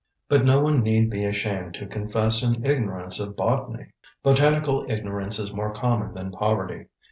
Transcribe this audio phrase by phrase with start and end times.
[0.27, 3.91] But no one need be ashamed to confess an ignorance of botany.
[4.23, 6.87] Botanical ignorance is more common than poverty.